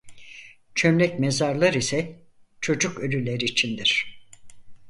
[0.75, 2.19] Çömlek mezarlar ise
[2.61, 4.21] çocuk ölüler içindir.